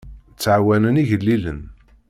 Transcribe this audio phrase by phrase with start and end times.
[0.33, 1.61] Ttɛawanen igellilen.